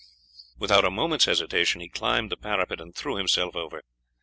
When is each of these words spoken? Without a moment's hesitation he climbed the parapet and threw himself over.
Without 0.57 0.83
a 0.83 0.89
moment's 0.89 1.25
hesitation 1.25 1.79
he 1.79 1.87
climbed 1.87 2.31
the 2.31 2.35
parapet 2.35 2.81
and 2.81 2.95
threw 2.95 3.17
himself 3.17 3.55
over. 3.55 3.83